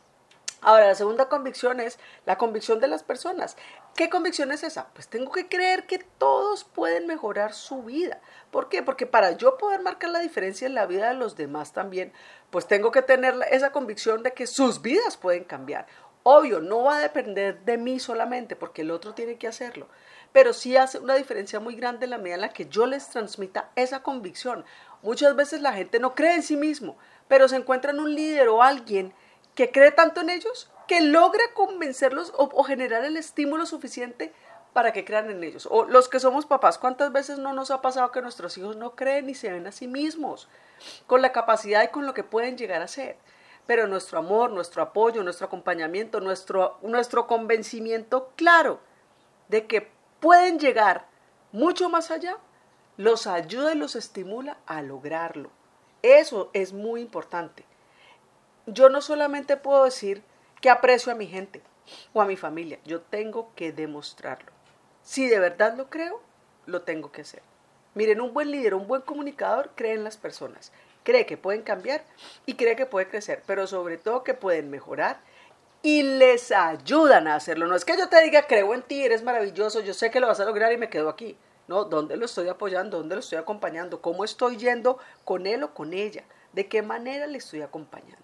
Ahora, 0.65 0.87
la 0.87 0.95
segunda 0.95 1.29
convicción 1.29 1.81
es 1.81 1.99
la 2.25 2.39
convicción 2.39 2.79
de 2.79 2.87
las 2.87 3.03
personas. 3.03 3.57
¿Qué 3.97 4.09
convicción 4.09 4.53
es 4.53 4.63
esa? 4.63 4.87
Pues 4.95 5.09
tengo 5.09 5.33
que 5.33 5.49
creer 5.49 5.87
que 5.87 5.99
todos 5.99 6.63
pueden 6.63 7.09
mejorar 7.09 7.53
su 7.53 7.83
vida. 7.83 8.21
¿Por 8.53 8.69
qué? 8.69 8.81
Porque 8.81 9.05
para 9.05 9.33
yo 9.33 9.59
poder 9.59 9.83
marcar 9.83 10.11
la 10.11 10.21
diferencia 10.21 10.69
en 10.69 10.75
la 10.75 10.87
vida 10.87 11.09
de 11.09 11.15
los 11.15 11.35
demás 11.35 11.73
también, 11.73 12.13
pues 12.51 12.69
tengo 12.69 12.93
que 12.93 13.03
tener 13.03 13.35
esa 13.51 13.73
convicción 13.73 14.23
de 14.23 14.35
que 14.35 14.47
sus 14.47 14.83
vidas 14.83 15.17
pueden 15.17 15.43
cambiar. 15.43 15.87
Obvio, 16.25 16.61
no 16.61 16.85
va 16.85 16.99
a 16.99 17.01
depender 17.01 17.65
de 17.65 17.77
mí 17.77 17.99
solamente, 17.99 18.55
porque 18.55 18.83
el 18.83 18.91
otro 18.93 19.13
tiene 19.13 19.39
que 19.39 19.49
hacerlo, 19.49 19.89
pero 20.33 20.53
sí 20.53 20.77
hace 20.77 20.99
una 20.99 21.15
diferencia 21.15 21.59
muy 21.59 21.75
grande 21.75 22.05
en 22.05 22.11
la 22.11 22.19
medida 22.19 22.37
en 22.37 22.41
la 22.43 22.53
que 22.53 22.67
yo 22.67 22.87
les 22.87 23.09
transmita 23.09 23.71
esa 23.75 24.03
convicción. 24.03 24.65
Muchas 25.03 25.35
veces 25.35 25.61
la 25.61 25.73
gente 25.73 25.99
no 25.99 26.15
cree 26.15 26.35
en 26.35 26.43
sí 26.45 26.57
mismo, 26.57 26.97
pero 27.27 27.49
se 27.49 27.57
encuentra 27.57 27.91
en 27.91 27.99
un 27.99 28.15
líder 28.15 28.49
o 28.49 28.63
alguien 28.63 29.13
que 29.57 29.71
cree 29.71 29.91
tanto 29.91 30.21
en 30.21 30.31
ellos 30.31 30.71
que 30.87 31.01
logra 31.01 31.43
convencerlos 31.55 32.33
o, 32.37 32.63
generar 32.65 33.05
el 33.05 33.17
estímulo 33.17 33.67
suficiente 33.67 34.33
para 34.73 34.93
que 34.93 35.05
crean 35.05 35.31
en 35.31 35.43
ellos. 35.43 35.67
O 35.71 35.85
los 35.85 36.09
que 36.09 36.21
somos 36.21 36.47
papás, 36.47 36.79
¿cuántas 36.79 37.13
veces 37.13 37.39
no 37.39 37.53
nos 37.53 37.71
ha 37.71 37.83
pasado 37.83 38.11
que 38.13 38.23
nuestros 38.23 38.57
hijos 38.59 38.77
no 38.77 38.95
creen 38.95 39.27
ni 39.27 39.35
se 39.35 39.51
ven 39.51 39.67
a 39.67 39.73
sí 39.73 39.87
mismos 39.87 40.49
con 41.07 41.21
la 41.21 41.33
capacidad 41.33 41.83
y 41.83 41.89
con 41.89 42.07
lo 42.07 42.15
que 42.15 42.25
pueden 42.25 42.57
llegar 42.57 42.81
a 42.81 42.89
ser? 42.89 43.17
Pero 43.67 43.87
nuestro 43.87 44.19
amor, 44.19 44.51
nuestro 44.51 44.83
apoyo, 44.83 45.23
nuestro 45.23 45.47
acompañamiento, 45.47 46.21
nuestro, 46.21 46.79
nuestro 46.83 47.27
convencimiento 47.27 48.33
claro 48.37 48.81
de 49.49 49.67
que 49.67 49.91
pueden 50.21 50.59
llegar 50.59 51.07
mucho 51.53 51.89
más 51.89 52.11
allá, 52.11 52.39
los 52.97 53.27
ayuda 53.27 53.73
y 53.73 53.79
los 53.79 53.97
estimula 53.97 54.59
a 54.67 54.83
lograrlo. 54.83 55.51
Eso 56.03 56.51
es 56.53 56.73
muy 56.73 57.01
importante 57.01 57.65
yo 58.67 58.89
no 58.89 59.01
solamente 59.01 59.57
puedo 59.57 59.85
decir 59.85 60.23
que 60.61 60.71
aprecio 60.71 61.13
a 61.13 61.17
mi 61.17 61.27
gente 61.27 61.63
o 62.13 62.23
a 62.23 62.27
mi 62.27 62.37
familia, 62.37 62.79
yo 62.85 63.01
tengo 63.01 63.53
que 63.57 63.73
demostrarlo. 63.73 64.53
Si 65.03 65.29
de 65.29 65.41
verdad 65.41 65.77
lo 65.77 65.91
creo, 65.91 66.21
lo 66.67 66.83
tengo 66.83 67.11
que 67.11 67.23
hacer. 67.23 67.43
Miren, 67.95 68.21
un 68.21 68.33
buen 68.33 68.51
líder, 68.51 68.75
un 68.75 68.87
buen 68.87 69.03
comunicador 69.03 69.73
cree 69.75 69.95
en 69.95 70.05
las 70.05 70.17
personas, 70.17 70.73
cree 71.03 71.27
que 71.27 71.37
pueden 71.37 71.63
cambiar 71.63 72.05
y 72.47 72.55
cree 72.55 72.77
que 72.77 72.87
puede 72.87 73.09
crecer, 73.09 73.43
pero 73.47 73.67
sobre 73.67 73.99
todo 73.99 74.25
que 74.25 74.35
pueden 74.35 74.71
mejorar 74.71 75.21
y 75.83 76.03
les 76.03 76.53
ayudan 76.53 77.27
a 77.27 77.35
hacerlo. 77.35 77.67
No 77.67 77.75
es 77.75 77.85
que 77.85 77.97
yo 77.97 78.09
te 78.09 78.23
diga, 78.23 78.47
creo 78.47 78.75
en 78.75 78.83
ti, 78.83 79.05
eres 79.05 79.23
maravilloso, 79.23 79.81
yo 79.81 79.95
sé 79.95 80.11
que 80.11 80.21
lo 80.21 80.29
vas 80.29 80.41
a 80.41 80.45
lograr 80.45 80.73
y 80.73 80.79
me 80.79 80.89
quedo 80.89 81.09
aquí. 81.09 81.37
No, 81.69 81.85
¿dónde 81.85 82.17
lo 82.17 82.25
estoy 82.25 82.49
apoyando? 82.49 82.99
¿Dónde 82.99 83.17
lo 83.17 83.21
estoy 83.21 83.39
acompañando? 83.39 84.01
¿Cómo 84.01 84.25
estoy 84.25 84.57
yendo 84.57 84.99
con 85.25 85.47
él 85.47 85.63
o 85.63 85.75
con 85.75 85.93
ella? 85.93 86.25
¿De 86.53 86.69
qué 86.69 86.83
manera 86.83 87.27
le 87.27 87.39
estoy 87.39 87.63
acompañando? 87.63 88.19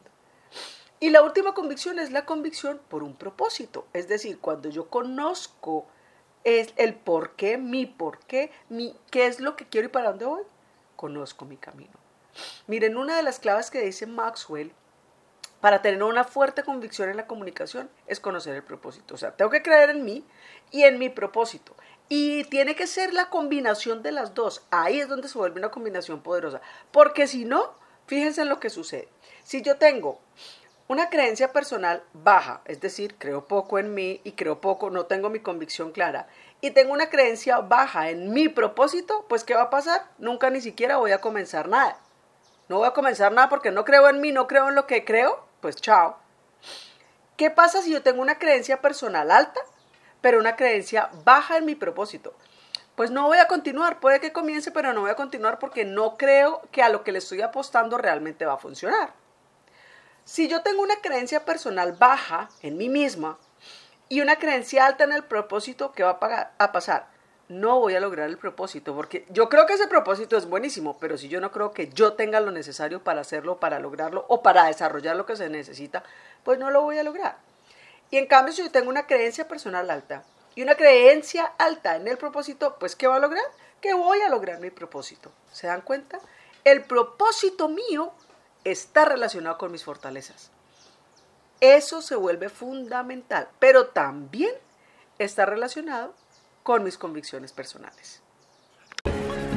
Y 1.00 1.10
la 1.10 1.22
última 1.22 1.54
convicción 1.54 1.98
es 1.98 2.10
la 2.10 2.24
convicción 2.26 2.80
por 2.88 3.02
un 3.02 3.14
propósito. 3.14 3.86
Es 3.92 4.08
decir, 4.08 4.38
cuando 4.40 4.68
yo 4.68 4.88
conozco 4.88 5.86
es 6.44 6.72
el 6.76 6.94
por 6.94 7.36
qué, 7.36 7.58
mi 7.58 7.86
por 7.86 8.18
qué, 8.20 8.50
mi, 8.68 8.96
qué 9.10 9.26
es 9.26 9.40
lo 9.40 9.56
que 9.56 9.68
quiero 9.68 9.86
y 9.86 9.90
para 9.90 10.10
dónde 10.10 10.24
voy, 10.24 10.42
conozco 10.96 11.44
mi 11.44 11.56
camino. 11.56 11.92
Miren, 12.66 12.96
una 12.96 13.16
de 13.16 13.22
las 13.22 13.38
claves 13.38 13.70
que 13.70 13.80
dice 13.80 14.06
Maxwell 14.06 14.72
para 15.60 15.82
tener 15.82 16.02
una 16.02 16.24
fuerte 16.24 16.62
convicción 16.62 17.08
en 17.08 17.16
la 17.16 17.26
comunicación 17.26 17.90
es 18.06 18.20
conocer 18.20 18.54
el 18.54 18.62
propósito. 18.62 19.14
O 19.14 19.18
sea, 19.18 19.32
tengo 19.32 19.50
que 19.50 19.62
creer 19.62 19.90
en 19.90 20.04
mí 20.04 20.24
y 20.70 20.82
en 20.82 20.98
mi 20.98 21.08
propósito. 21.08 21.74
Y 22.08 22.44
tiene 22.44 22.74
que 22.74 22.86
ser 22.86 23.12
la 23.12 23.28
combinación 23.28 24.02
de 24.02 24.12
las 24.12 24.34
dos. 24.34 24.62
Ahí 24.70 25.00
es 25.00 25.08
donde 25.08 25.28
se 25.28 25.36
vuelve 25.36 25.58
una 25.58 25.70
combinación 25.70 26.22
poderosa. 26.22 26.60
Porque 26.92 27.26
si 27.26 27.44
no, 27.44 27.74
fíjense 28.06 28.42
en 28.42 28.48
lo 28.48 28.60
que 28.60 28.70
sucede. 28.70 29.08
Si 29.42 29.62
yo 29.62 29.76
tengo 29.76 30.20
una 30.88 31.10
creencia 31.10 31.52
personal 31.52 32.02
baja, 32.14 32.62
es 32.64 32.80
decir, 32.80 33.16
creo 33.18 33.46
poco 33.46 33.78
en 33.78 33.94
mí 33.94 34.22
y 34.24 34.32
creo 34.32 34.60
poco, 34.60 34.88
no 34.88 35.04
tengo 35.04 35.28
mi 35.28 35.40
convicción 35.40 35.92
clara, 35.92 36.28
y 36.62 36.70
tengo 36.70 36.94
una 36.94 37.10
creencia 37.10 37.58
baja 37.58 38.08
en 38.08 38.32
mi 38.32 38.48
propósito, 38.48 39.26
pues 39.28 39.44
¿qué 39.44 39.54
va 39.54 39.64
a 39.64 39.70
pasar? 39.70 40.06
Nunca 40.16 40.48
ni 40.48 40.62
siquiera 40.62 40.96
voy 40.96 41.12
a 41.12 41.20
comenzar 41.20 41.68
nada. 41.68 41.98
No 42.68 42.78
voy 42.78 42.86
a 42.86 42.92
comenzar 42.92 43.32
nada 43.32 43.48
porque 43.48 43.70
no 43.70 43.84
creo 43.84 44.08
en 44.08 44.20
mí, 44.20 44.30
no 44.30 44.46
creo 44.46 44.68
en 44.68 44.74
lo 44.74 44.86
que 44.86 45.04
creo, 45.04 45.46
pues 45.60 45.76
chao. 45.76 46.18
¿Qué 47.36 47.50
pasa 47.50 47.80
si 47.80 47.90
yo 47.90 48.02
tengo 48.02 48.20
una 48.20 48.38
creencia 48.38 48.82
personal 48.82 49.30
alta, 49.30 49.60
pero 50.20 50.38
una 50.38 50.56
creencia 50.56 51.08
baja 51.24 51.56
en 51.56 51.64
mi 51.64 51.74
propósito? 51.74 52.34
Pues 52.94 53.10
no 53.10 53.26
voy 53.26 53.38
a 53.38 53.46
continuar, 53.46 54.00
puede 54.00 54.20
que 54.20 54.32
comience, 54.32 54.70
pero 54.70 54.92
no 54.92 55.02
voy 55.02 55.10
a 55.10 55.14
continuar 55.14 55.58
porque 55.58 55.84
no 55.84 56.16
creo 56.16 56.60
que 56.72 56.82
a 56.82 56.88
lo 56.88 57.04
que 57.04 57.12
le 57.12 57.18
estoy 57.18 57.40
apostando 57.40 57.96
realmente 57.96 58.44
va 58.44 58.54
a 58.54 58.58
funcionar. 58.58 59.12
Si 60.24 60.48
yo 60.48 60.62
tengo 60.62 60.82
una 60.82 61.00
creencia 61.00 61.44
personal 61.46 61.92
baja 61.92 62.50
en 62.60 62.76
mí 62.76 62.90
misma 62.90 63.38
y 64.10 64.20
una 64.20 64.36
creencia 64.36 64.84
alta 64.84 65.04
en 65.04 65.12
el 65.12 65.24
propósito, 65.24 65.92
¿qué 65.92 66.02
va 66.02 66.18
a, 66.20 66.50
a 66.58 66.72
pasar? 66.72 67.06
No 67.48 67.80
voy 67.80 67.94
a 67.94 68.00
lograr 68.00 68.28
el 68.28 68.36
propósito, 68.36 68.94
porque 68.94 69.24
yo 69.30 69.48
creo 69.48 69.64
que 69.64 69.72
ese 69.72 69.88
propósito 69.88 70.36
es 70.36 70.44
buenísimo, 70.44 70.98
pero 70.98 71.16
si 71.16 71.28
yo 71.28 71.40
no 71.40 71.50
creo 71.50 71.72
que 71.72 71.88
yo 71.88 72.12
tenga 72.12 72.40
lo 72.40 72.50
necesario 72.50 73.02
para 73.02 73.22
hacerlo, 73.22 73.56
para 73.56 73.78
lograrlo 73.78 74.26
o 74.28 74.42
para 74.42 74.66
desarrollar 74.66 75.16
lo 75.16 75.24
que 75.24 75.34
se 75.34 75.48
necesita, 75.48 76.02
pues 76.44 76.58
no 76.58 76.70
lo 76.70 76.82
voy 76.82 76.98
a 76.98 77.02
lograr. 77.02 77.38
Y 78.10 78.18
en 78.18 78.26
cambio, 78.26 78.52
si 78.52 78.62
yo 78.62 78.70
tengo 78.70 78.90
una 78.90 79.06
creencia 79.06 79.48
personal 79.48 79.90
alta 79.90 80.24
y 80.54 80.62
una 80.62 80.74
creencia 80.74 81.46
alta 81.58 81.96
en 81.96 82.06
el 82.06 82.18
propósito, 82.18 82.76
pues 82.78 82.94
¿qué 82.94 83.06
va 83.06 83.16
a 83.16 83.20
lograr? 83.20 83.44
Que 83.80 83.94
voy 83.94 84.20
a 84.20 84.28
lograr 84.28 84.60
mi 84.60 84.70
propósito. 84.70 85.32
¿Se 85.50 85.68
dan 85.68 85.80
cuenta? 85.80 86.20
El 86.64 86.84
propósito 86.84 87.68
mío 87.70 88.12
está 88.64 89.06
relacionado 89.06 89.56
con 89.56 89.72
mis 89.72 89.84
fortalezas. 89.84 90.50
Eso 91.60 92.02
se 92.02 92.14
vuelve 92.14 92.50
fundamental, 92.50 93.48
pero 93.58 93.86
también 93.86 94.52
está 95.18 95.46
relacionado 95.46 96.12
con 96.68 96.84
mis 96.84 96.98
convicciones 96.98 97.50
personales. 97.50 98.20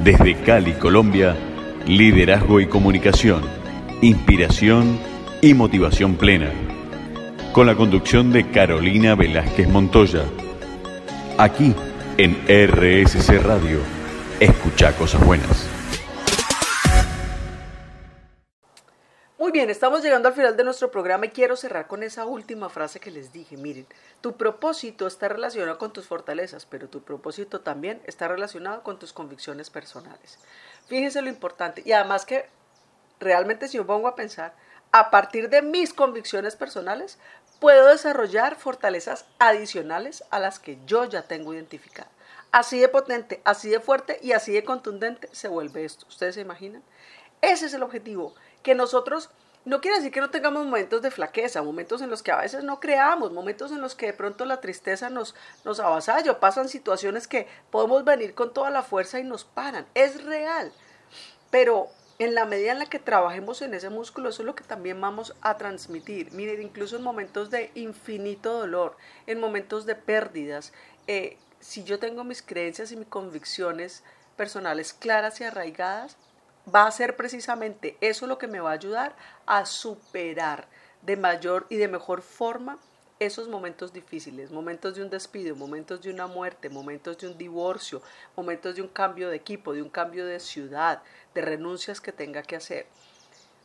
Desde 0.02 0.34
Cali, 0.44 0.72
Colombia, 0.72 1.36
liderazgo 1.86 2.58
y 2.58 2.66
comunicación, 2.66 3.42
inspiración 4.00 4.98
y 5.42 5.52
motivación 5.52 6.16
plena. 6.16 6.50
Con 7.52 7.66
la 7.66 7.74
conducción 7.74 8.32
de 8.32 8.50
Carolina 8.50 9.14
Velázquez 9.14 9.68
Montoya. 9.68 10.24
Aquí 11.36 11.74
en 12.16 12.32
RSC 12.48 13.42
Radio. 13.42 13.80
Escucha 14.40 14.96
cosas 14.96 15.22
buenas. 15.22 15.71
Estamos 19.82 20.04
llegando 20.04 20.28
al 20.28 20.34
final 20.34 20.56
de 20.56 20.62
nuestro 20.62 20.92
programa 20.92 21.26
y 21.26 21.30
quiero 21.30 21.56
cerrar 21.56 21.88
con 21.88 22.04
esa 22.04 22.24
última 22.24 22.68
frase 22.68 23.00
que 23.00 23.10
les 23.10 23.32
dije. 23.32 23.56
Miren, 23.56 23.84
tu 24.20 24.36
propósito 24.36 25.08
está 25.08 25.26
relacionado 25.28 25.76
con 25.76 25.92
tus 25.92 26.06
fortalezas, 26.06 26.66
pero 26.66 26.88
tu 26.88 27.02
propósito 27.02 27.62
también 27.62 28.00
está 28.06 28.28
relacionado 28.28 28.84
con 28.84 29.00
tus 29.00 29.12
convicciones 29.12 29.70
personales. 29.70 30.38
Fíjense 30.86 31.20
lo 31.20 31.28
importante. 31.28 31.82
Y 31.84 31.90
además 31.90 32.24
que 32.24 32.46
realmente 33.18 33.66
si 33.66 33.76
yo 33.76 33.84
pongo 33.84 34.06
a 34.06 34.14
pensar, 34.14 34.54
a 34.92 35.10
partir 35.10 35.50
de 35.50 35.62
mis 35.62 35.92
convicciones 35.92 36.54
personales, 36.54 37.18
puedo 37.58 37.88
desarrollar 37.88 38.54
fortalezas 38.54 39.24
adicionales 39.40 40.22
a 40.30 40.38
las 40.38 40.60
que 40.60 40.78
yo 40.86 41.06
ya 41.06 41.22
tengo 41.22 41.54
identificadas. 41.54 42.12
Así 42.52 42.78
de 42.78 42.86
potente, 42.86 43.42
así 43.44 43.68
de 43.68 43.80
fuerte 43.80 44.20
y 44.22 44.30
así 44.30 44.52
de 44.52 44.62
contundente 44.62 45.28
se 45.32 45.48
vuelve 45.48 45.84
esto. 45.84 46.06
¿Ustedes 46.06 46.36
se 46.36 46.40
imaginan? 46.40 46.84
Ese 47.40 47.66
es 47.66 47.74
el 47.74 47.82
objetivo 47.82 48.32
que 48.62 48.76
nosotros 48.76 49.30
no 49.64 49.80
quiere 49.80 49.98
decir 49.98 50.12
que 50.12 50.20
no 50.20 50.30
tengamos 50.30 50.64
momentos 50.64 51.02
de 51.02 51.10
flaqueza, 51.10 51.62
momentos 51.62 52.02
en 52.02 52.10
los 52.10 52.22
que 52.22 52.32
a 52.32 52.40
veces 52.40 52.64
no 52.64 52.80
creamos, 52.80 53.32
momentos 53.32 53.70
en 53.70 53.80
los 53.80 53.94
que 53.94 54.06
de 54.06 54.12
pronto 54.12 54.44
la 54.44 54.60
tristeza 54.60 55.08
nos, 55.08 55.34
nos 55.64 55.78
avasalla, 55.78 56.40
pasan 56.40 56.68
situaciones 56.68 57.28
que 57.28 57.46
podemos 57.70 58.04
venir 58.04 58.34
con 58.34 58.52
toda 58.52 58.70
la 58.70 58.82
fuerza 58.82 59.20
y 59.20 59.24
nos 59.24 59.44
paran. 59.44 59.86
Es 59.94 60.24
real. 60.24 60.72
Pero 61.50 61.88
en 62.18 62.34
la 62.34 62.44
medida 62.44 62.72
en 62.72 62.78
la 62.78 62.86
que 62.86 62.98
trabajemos 62.98 63.62
en 63.62 63.74
ese 63.74 63.90
músculo, 63.90 64.28
eso 64.28 64.42
es 64.42 64.46
lo 64.46 64.54
que 64.54 64.64
también 64.64 65.00
vamos 65.00 65.34
a 65.42 65.56
transmitir. 65.58 66.32
Miren, 66.32 66.62
incluso 66.62 66.96
en 66.96 67.02
momentos 67.02 67.50
de 67.50 67.70
infinito 67.74 68.58
dolor, 68.58 68.96
en 69.26 69.40
momentos 69.40 69.86
de 69.86 69.94
pérdidas, 69.94 70.72
eh, 71.06 71.36
si 71.60 71.84
yo 71.84 71.98
tengo 71.98 72.24
mis 72.24 72.42
creencias 72.42 72.90
y 72.90 72.96
mis 72.96 73.08
convicciones 73.08 74.02
personales 74.36 74.92
claras 74.92 75.40
y 75.40 75.44
arraigadas, 75.44 76.16
va 76.72 76.86
a 76.86 76.90
ser 76.90 77.16
precisamente 77.16 77.96
eso 78.00 78.26
lo 78.26 78.38
que 78.38 78.48
me 78.48 78.60
va 78.60 78.70
a 78.70 78.74
ayudar 78.74 79.16
a 79.46 79.66
superar 79.66 80.68
de 81.02 81.16
mayor 81.16 81.66
y 81.68 81.76
de 81.76 81.88
mejor 81.88 82.22
forma 82.22 82.78
esos 83.18 83.48
momentos 83.48 83.92
difíciles, 83.92 84.50
momentos 84.50 84.94
de 84.94 85.02
un 85.02 85.10
despido, 85.10 85.54
momentos 85.54 86.00
de 86.00 86.10
una 86.10 86.26
muerte, 86.26 86.68
momentos 86.68 87.18
de 87.18 87.28
un 87.28 87.38
divorcio, 87.38 88.02
momentos 88.36 88.74
de 88.74 88.82
un 88.82 88.88
cambio 88.88 89.28
de 89.28 89.36
equipo, 89.36 89.72
de 89.72 89.82
un 89.82 89.90
cambio 89.90 90.26
de 90.26 90.40
ciudad, 90.40 91.02
de 91.34 91.40
renuncias 91.40 92.00
que 92.00 92.12
tenga 92.12 92.42
que 92.42 92.56
hacer. 92.56 92.86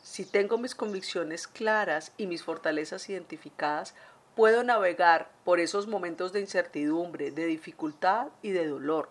Si 0.04 0.26
tengo 0.26 0.58
mis 0.58 0.76
convicciones 0.76 1.48
claras 1.48 2.12
y 2.18 2.28
mis 2.28 2.44
fortalezas 2.44 3.10
identificadas, 3.10 3.96
puedo 4.36 4.64
navegar 4.64 5.32
por 5.44 5.60
esos 5.60 5.88
momentos 5.88 6.32
de 6.32 6.42
incertidumbre, 6.42 7.32
de 7.32 7.46
dificultad 7.46 8.28
y 8.44 8.52
de 8.52 8.68
dolor. 8.68 9.10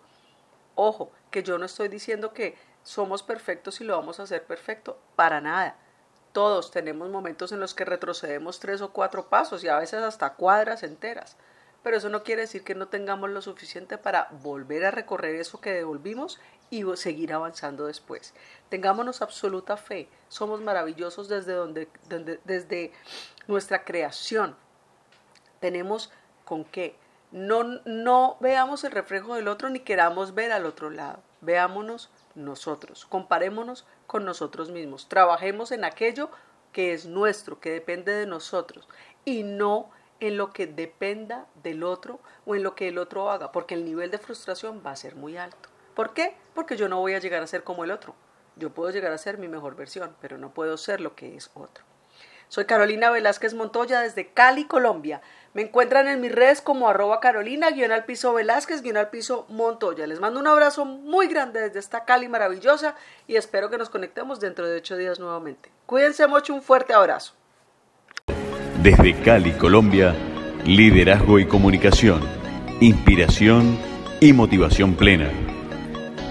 Ojo, 0.77 1.11
que 1.31 1.43
yo 1.43 1.59
no 1.59 1.67
estoy 1.67 1.89
diciendo 1.89 2.33
que 2.33 2.55
somos 2.87 3.25
perfectos 3.25 3.81
y 3.81 3.85
lo 3.85 3.97
vamos 3.97 4.21
a 4.21 4.23
hacer 4.23 4.45
perfecto, 4.45 4.97
para 5.17 5.41
nada. 5.41 5.77
Todos 6.31 6.71
tenemos 6.71 7.11
momentos 7.11 7.51
en 7.51 7.59
los 7.59 7.75
que 7.75 7.85
retrocedemos 7.85 8.61
tres 8.61 8.81
o 8.81 8.93
cuatro 8.93 9.29
pasos 9.29 9.65
y 9.65 9.69
a 9.69 9.77
veces 9.77 10.03
hasta 10.03 10.35
cuadras 10.35 10.85
enteras. 10.85 11.37
Pero 11.83 11.97
eso 11.97 12.11
no 12.11 12.23
quiere 12.23 12.43
decir 12.43 12.63
que 12.63 12.77
no 12.77 12.87
tengamos 12.87 13.31
lo 13.31 13.43
suficiente 13.43 13.99
para 13.99 14.29
volver 14.41 14.85
a 14.85 14.93
recorrer 14.93 15.35
eso 15.35 15.61
que 15.61 15.73
devolvimos 15.73 16.39
y 16.71 16.85
seguir 16.95 17.33
avanzando 17.33 17.87
después. 17.87 18.35
Tengámonos 18.69 19.21
absoluta 19.21 19.77
fe. 19.77 20.09
Somos 20.29 20.61
maravillosos 20.61 21.29
desde 21.29 21.55
donde, 21.55 21.89
desde 22.45 22.93
nuestra 23.49 23.85
creación. 23.85 24.55
Tenemos 25.59 26.13
con 26.45 26.65
qué. 26.65 26.97
No, 27.33 27.65
no 27.85 28.37
veamos 28.39 28.85
el 28.85 28.93
reflejo 28.93 29.35
del 29.35 29.49
otro 29.49 29.71
ni 29.71 29.81
queramos 29.81 30.35
ver 30.35 30.53
al 30.53 30.67
otro 30.67 30.89
lado. 30.89 31.19
Veámonos 31.41 32.11
nosotros. 32.37 33.07
Comparémonos 33.07 33.87
con 34.07 34.25
nosotros 34.25 34.71
mismos. 34.71 35.09
Trabajemos 35.09 35.73
en 35.73 35.85
aquello 35.85 36.31
que 36.73 36.93
es 36.93 37.07
nuestro, 37.07 37.59
que 37.59 37.71
depende 37.71 38.13
de 38.13 38.27
nosotros 38.27 38.89
y 39.25 39.43
no 39.43 39.91
en 40.21 40.37
lo 40.37 40.53
que 40.53 40.67
dependa 40.67 41.47
del 41.63 41.83
otro 41.83 42.21
o 42.45 42.55
en 42.55 42.63
lo 42.63 42.75
que 42.75 42.89
el 42.89 42.99
otro 42.99 43.31
haga, 43.31 43.53
porque 43.53 43.75
el 43.75 43.85
nivel 43.85 44.11
de 44.11 44.19
frustración 44.19 44.83
va 44.85 44.93
a 44.93 44.97
ser 44.97 45.17
muy 45.17 45.37
alto. 45.37 45.69
¿Por 45.95 46.13
qué? 46.13 46.37
Porque 46.55 46.77
yo 46.77 46.89
no 46.89 47.01
voy 47.01 47.15
a 47.15 47.19
llegar 47.19 47.43
a 47.43 47.47
ser 47.47 47.65
como 47.65 47.85
el 47.85 47.91
otro. 47.91 48.15
Yo 48.57 48.71
puedo 48.71 48.91
llegar 48.91 49.13
a 49.13 49.19
ser 49.19 49.39
mi 49.39 49.49
mejor 49.49 49.77
versión, 49.77 50.17
pero 50.21 50.39
no 50.39 50.53
puedo 50.53 50.77
ser 50.77 51.01
lo 51.01 51.15
que 51.15 51.37
es 51.37 51.51
otro. 51.55 51.85
Soy 52.49 52.65
Carolina 52.65 53.11
Velázquez 53.11 53.55
Montoya 53.55 54.01
desde 54.01 54.33
Cali, 54.33 54.67
Colombia. 54.67 55.21
Me 55.57 55.63
encuentran 55.63 56.07
en 56.07 56.21
mis 56.21 56.31
redes 56.31 56.61
como 56.61 56.87
arroba 56.87 57.19
carolina, 57.19 57.71
guion 57.71 57.91
al 57.91 58.05
piso 58.05 58.35
Velázquez, 58.35 58.83
guion 58.83 58.99
al 58.99 59.09
piso 59.09 59.47
Montoya. 59.49 60.07
Les 60.07 60.21
mando 60.21 60.39
un 60.39 60.47
abrazo 60.47 60.85
muy 60.85 61.29
grande 61.29 61.63
desde 61.63 61.79
esta 61.79 62.05
Cali 62.05 62.29
maravillosa 62.29 62.95
y 63.27 63.37
espero 63.37 63.71
que 63.71 63.79
nos 63.79 63.89
conectemos 63.89 64.39
dentro 64.39 64.69
de 64.69 64.77
ocho 64.77 64.99
días 64.99 65.19
nuevamente. 65.19 65.71
Cuídense 65.87 66.27
mucho, 66.27 66.53
un 66.53 66.61
fuerte 66.61 66.93
abrazo. 66.93 67.33
Desde 68.83 69.19
Cali, 69.23 69.53
Colombia, 69.53 70.15
liderazgo 70.67 71.39
y 71.39 71.47
comunicación, 71.47 72.21
inspiración 72.83 73.79
y 74.21 74.35
motivación 74.35 74.95
plena. 74.95 75.31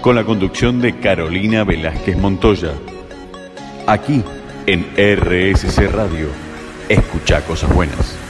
Con 0.02 0.14
la 0.14 0.22
conducción 0.22 0.80
de 0.80 1.00
Carolina 1.00 1.64
Velázquez 1.64 2.16
Montoya. 2.16 2.70
Aquí 3.88 4.22
en 4.66 4.84
RSC 4.96 5.90
Radio. 5.90 6.28
Escucha 6.88 7.44
cosas 7.44 7.74
buenas. 7.74 8.25